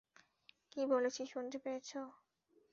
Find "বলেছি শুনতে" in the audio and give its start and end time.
0.85-1.57